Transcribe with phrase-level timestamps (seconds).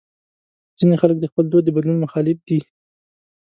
[0.77, 2.59] ځینې خلک د خپل دود د بدلون مخالف دي.